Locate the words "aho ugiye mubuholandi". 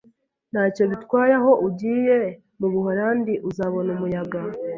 1.39-3.33